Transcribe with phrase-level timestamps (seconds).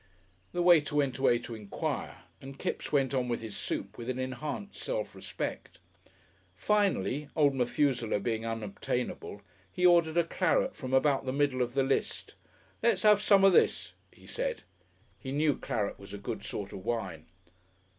[0.51, 4.17] The waiter went away to enquire, and Kipps went on with his soup with an
[4.17, 5.77] enhanced self respect.
[6.55, 11.83] Finally, Old Methuselah being unobtainable, he ordered a claret from about the middle of the
[11.83, 12.33] list.
[12.81, 14.63] "Let's 'ave some of this," he said.
[15.19, 17.27] He knew claret was a good sort of wine.